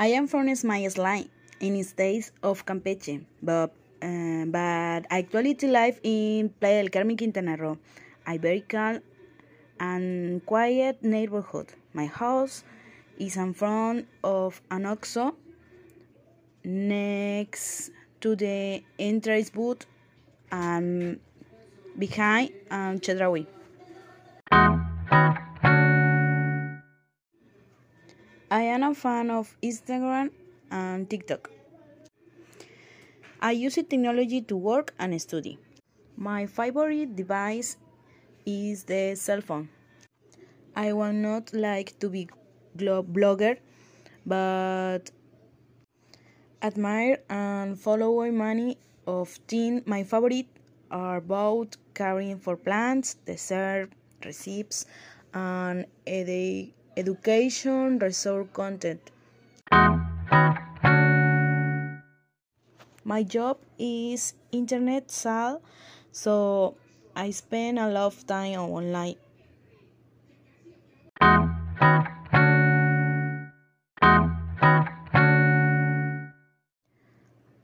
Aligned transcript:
I 0.00 0.06
am 0.16 0.28
from 0.28 0.46
Line 0.46 1.28
in 1.60 1.74
the 1.74 1.82
state 1.82 2.30
of 2.42 2.64
Campeche, 2.64 3.22
but 3.42 3.70
uh, 4.00 4.46
but 4.46 5.04
I 5.10 5.18
actually 5.18 5.54
live 5.60 6.00
in 6.02 6.48
Playa 6.58 6.80
del 6.80 6.88
Carmen, 6.88 7.18
Quintana 7.18 7.54
Roo. 7.58 7.76
A 8.26 8.38
very 8.38 8.62
calm 8.62 9.02
and 9.78 10.40
quiet 10.46 11.02
neighborhood. 11.02 11.74
My 11.92 12.06
house 12.06 12.64
is 13.18 13.36
in 13.36 13.52
front 13.52 14.08
of 14.24 14.62
an 14.70 14.86
OXXO 14.86 15.34
next 16.64 17.90
to 18.22 18.34
the 18.34 18.82
entrance 18.98 19.50
booth 19.50 19.84
and 20.50 21.20
behind 21.98 22.52
um, 22.70 23.00
Chedraui. 23.00 23.46
I 28.52 28.62
am 28.62 28.82
a 28.82 28.92
fan 28.96 29.30
of 29.30 29.56
Instagram 29.62 30.32
and 30.72 31.08
TikTok. 31.08 31.52
I 33.40 33.52
use 33.52 33.76
technology 33.76 34.40
to 34.42 34.56
work 34.56 34.92
and 34.98 35.22
study. 35.22 35.56
My 36.16 36.46
favorite 36.46 37.14
device 37.14 37.76
is 38.44 38.82
the 38.82 39.14
cell 39.14 39.40
phone. 39.40 39.68
I 40.74 40.92
would 40.92 41.14
not 41.14 41.54
like 41.54 41.96
to 42.00 42.08
be 42.08 42.28
blogger, 42.76 43.58
but 44.26 45.12
admire 46.60 47.18
and 47.30 47.78
follow 47.78 48.28
many 48.32 48.78
of 49.06 49.28
things 49.46 49.82
my 49.86 50.02
favorite 50.02 50.48
are 50.90 51.18
about 51.18 51.76
caring 51.94 52.40
for 52.40 52.56
plants, 52.56 53.14
dessert, 53.24 53.90
recipes, 54.24 54.86
and 55.32 55.86
edu 56.04 56.72
education 57.00 57.98
resource 57.98 58.46
content. 58.52 59.00
My 63.04 63.22
job 63.22 63.56
is 63.78 64.34
internet 64.52 65.10
sale, 65.10 65.62
so 66.12 66.76
I 67.16 67.30
spend 67.30 67.78
a 67.78 67.88
lot 67.88 68.12
of 68.12 68.26
time 68.26 68.60
online. 68.60 69.16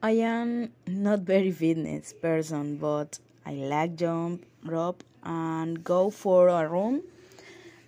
I 0.00 0.12
am 0.22 0.70
not 0.86 1.20
very 1.26 1.50
fitness 1.50 2.12
person, 2.12 2.76
but 2.76 3.18
I 3.44 3.54
like 3.54 3.96
jump 3.96 4.46
rope 4.62 5.02
and 5.24 5.82
go 5.82 6.10
for 6.10 6.46
a 6.48 6.68
run. 6.68 7.02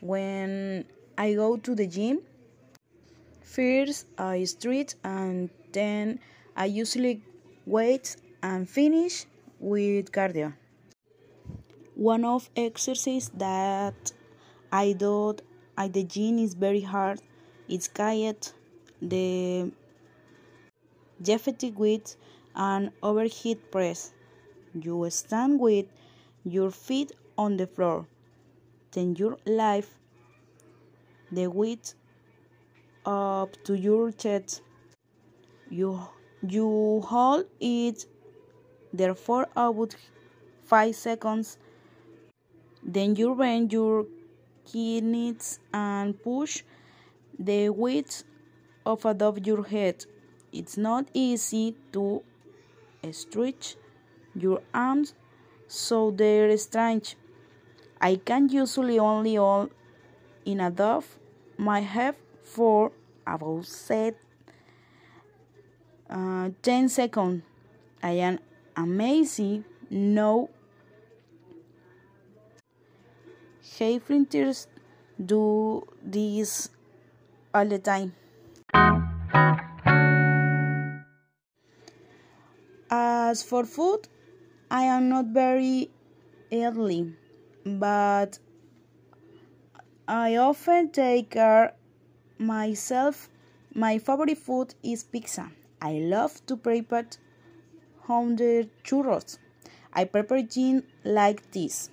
When 0.00 0.86
I 1.16 1.34
go 1.34 1.56
to 1.56 1.74
the 1.74 1.86
gym, 1.86 2.20
first 3.42 4.06
uh, 4.18 4.24
I 4.24 4.44
stretch 4.44 4.94
and 5.04 5.50
then 5.72 6.18
I 6.56 6.66
usually 6.66 7.22
wait 7.66 8.16
and 8.42 8.68
finish 8.68 9.26
with 9.60 10.10
cardio. 10.10 10.54
One 11.94 12.24
of 12.24 12.50
exercise 12.56 13.30
that 13.34 14.12
I 14.72 14.92
do 14.92 15.36
at 15.78 15.92
the 15.92 16.02
gym 16.02 16.38
is 16.38 16.54
very 16.54 16.80
hard. 16.80 17.20
It's 17.68 17.86
quiet, 17.86 18.52
the 19.00 19.70
Jeffety 21.22 21.72
with 21.74 22.16
an 22.56 22.92
overhead 23.02 23.70
press. 23.70 24.12
You 24.74 25.08
stand 25.10 25.60
with 25.60 25.86
your 26.44 26.70
feet 26.72 27.12
on 27.38 27.56
the 27.56 27.66
floor. 27.68 28.06
Then 28.90 29.14
your 29.14 29.38
lift 29.46 29.90
the 31.34 31.48
weight 31.48 31.94
up 33.04 33.56
to 33.64 33.74
your 33.74 34.12
chest. 34.12 34.62
You 35.70 36.00
you 36.46 37.02
hold 37.06 37.46
it 37.60 38.06
there 38.92 39.14
for 39.14 39.46
about 39.56 39.96
five 40.64 40.94
seconds. 40.94 41.58
Then 42.82 43.16
you 43.16 43.34
bend 43.34 43.72
your 43.72 44.06
knees 44.72 45.58
and 45.72 46.22
push 46.22 46.62
the 47.38 47.70
weight 47.70 48.24
up 48.86 49.04
above 49.04 49.46
your 49.46 49.64
head. 49.64 50.04
It's 50.52 50.76
not 50.76 51.08
easy 51.14 51.74
to 51.92 52.22
stretch 53.10 53.76
your 54.34 54.62
arms 54.72 55.14
so 55.66 56.10
they're 56.10 56.56
strange. 56.56 57.16
I 58.00 58.16
can 58.16 58.48
usually 58.48 58.98
only 58.98 59.36
hold 59.36 59.70
in 60.44 60.60
a 60.60 60.70
dove 60.70 61.18
my 61.56 61.80
head 61.80 62.16
for 62.42 62.92
about 63.26 63.66
set, 63.66 64.16
uh, 66.10 66.50
10 66.62 66.88
seconds. 66.88 67.42
I 68.02 68.10
am 68.10 68.38
amazing 68.76 69.64
no 69.90 70.50
Hayflinters 73.78 74.66
do 75.18 75.86
this 76.02 76.70
all 77.52 77.66
the 77.66 77.78
time. 77.78 78.14
As 82.90 83.42
for 83.42 83.64
food, 83.64 84.06
I 84.70 84.82
am 84.82 85.08
not 85.08 85.26
very 85.26 85.90
early, 86.52 87.14
but 87.64 88.38
I 90.06 90.36
often 90.36 90.90
take 90.90 91.30
care 91.30 91.72
myself. 92.36 93.30
My 93.74 93.96
favorite 93.96 94.36
food 94.36 94.74
is 94.82 95.02
pizza. 95.02 95.50
I 95.80 95.92
love 95.92 96.44
to 96.44 96.58
prepare 96.58 97.06
home 98.00 98.36
churros. 98.36 99.38
I 99.94 100.04
prepare 100.04 100.44
it 100.46 100.84
like 101.04 101.50
this. 101.52 101.88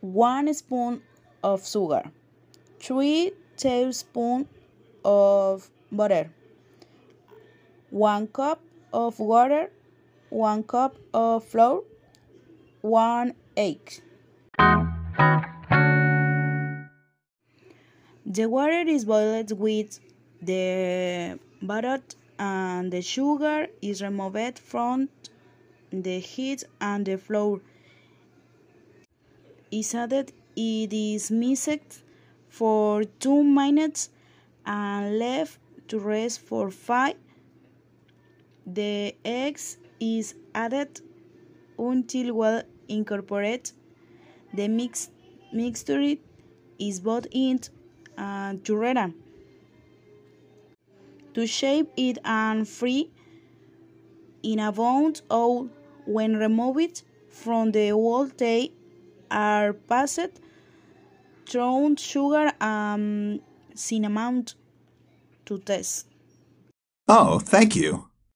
One 0.00 0.52
spoon 0.52 1.02
of 1.44 1.64
sugar, 1.64 2.10
three 2.80 3.32
tablespoons 3.56 4.46
of 5.04 5.70
butter, 5.92 6.30
1 7.90 8.26
cup 8.28 8.60
of 8.92 9.20
water, 9.20 9.70
1 10.30 10.64
cup 10.64 10.96
of 11.14 11.44
flour, 11.44 11.82
1 12.84 13.32
egg. 13.56 14.02
The 18.26 18.44
water 18.46 18.84
is 18.86 19.06
boiled 19.06 19.58
with 19.58 20.00
the 20.42 21.38
butter 21.62 22.02
and 22.38 22.92
the 22.92 23.00
sugar 23.00 23.68
is 23.80 24.02
removed 24.02 24.58
from 24.58 25.08
the 25.90 26.18
heat 26.18 26.64
and 26.78 27.06
the 27.06 27.16
flour 27.16 27.60
is 29.70 29.94
added. 29.94 30.34
It 30.54 30.92
is 30.92 31.30
mixed 31.30 32.02
for 32.50 33.04
2 33.04 33.44
minutes 33.44 34.10
and 34.66 35.18
left 35.18 35.58
to 35.88 35.98
rest 35.98 36.40
for 36.40 36.70
5. 36.70 37.14
The 38.66 39.16
eggs 39.24 39.78
is 39.98 40.34
added 40.54 41.00
until 41.78 42.34
well 42.34 42.62
incorporated. 42.88 43.72
The 44.52 44.68
mix, 44.68 45.10
mixture 45.52 46.16
is 46.78 47.00
bought 47.00 47.26
in 47.30 47.60
uh, 48.16 48.54
churrera. 48.62 49.12
To 51.34 51.46
shape 51.46 51.90
it 51.96 52.18
and 52.24 52.68
fry 52.68 53.04
in 54.42 54.60
a 54.60 54.70
bond 54.70 55.22
or 55.30 55.68
when 56.06 56.36
removed 56.36 57.02
from 57.28 57.72
the 57.72 57.92
wall, 57.92 58.26
they 58.36 58.72
are 59.30 59.72
passed 59.72 60.40
through 61.46 61.96
sugar 61.96 62.52
and 62.60 63.40
cinnamon 63.74 64.46
to 65.46 65.58
taste. 65.58 66.06
Oh, 67.08 67.38
thank 67.38 67.74
you. 67.74 68.08